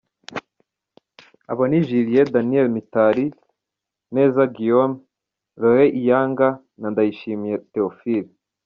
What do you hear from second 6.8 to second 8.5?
Ndayishimye Theophile.